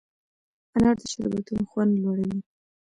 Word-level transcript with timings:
انار 0.75 0.95
د 1.01 1.03
شربتونو 1.11 1.63
خوند 1.69 1.91
لوړوي. 2.01 2.39